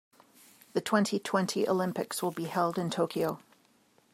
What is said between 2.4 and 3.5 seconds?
held in Tokyo.